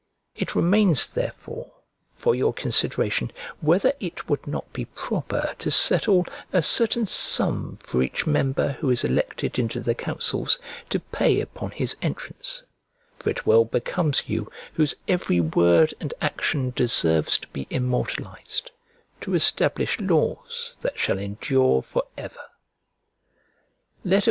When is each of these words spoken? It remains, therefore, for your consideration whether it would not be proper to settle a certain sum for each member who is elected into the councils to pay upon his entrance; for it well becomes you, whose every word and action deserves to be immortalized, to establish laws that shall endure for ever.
It 0.35 0.55
remains, 0.55 1.07
therefore, 1.07 1.71
for 2.15 2.33
your 2.33 2.53
consideration 2.55 3.31
whether 3.59 3.93
it 3.99 4.27
would 4.27 4.47
not 4.47 4.73
be 4.73 4.85
proper 4.85 5.53
to 5.59 5.69
settle 5.69 6.25
a 6.51 6.63
certain 6.63 7.05
sum 7.05 7.77
for 7.83 8.01
each 8.01 8.25
member 8.25 8.71
who 8.71 8.89
is 8.89 9.03
elected 9.03 9.59
into 9.59 9.79
the 9.79 9.93
councils 9.93 10.57
to 10.89 10.99
pay 11.01 11.39
upon 11.39 11.69
his 11.69 11.95
entrance; 12.01 12.63
for 13.19 13.29
it 13.29 13.45
well 13.45 13.63
becomes 13.63 14.23
you, 14.25 14.49
whose 14.73 14.95
every 15.07 15.39
word 15.39 15.93
and 15.99 16.15
action 16.19 16.71
deserves 16.75 17.37
to 17.37 17.47
be 17.49 17.67
immortalized, 17.69 18.71
to 19.19 19.35
establish 19.35 19.99
laws 19.99 20.79
that 20.81 20.97
shall 20.97 21.19
endure 21.19 21.83
for 21.83 22.01
ever. 22.17 22.47